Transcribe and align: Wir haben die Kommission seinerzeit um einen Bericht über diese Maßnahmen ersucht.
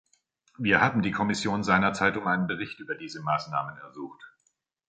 Wir 0.57 0.81
haben 0.81 1.03
die 1.03 1.11
Kommission 1.11 1.63
seinerzeit 1.63 2.17
um 2.17 2.25
einen 2.25 2.47
Bericht 2.47 2.79
über 2.79 2.95
diese 2.95 3.21
Maßnahmen 3.21 3.77
ersucht. 3.77 4.23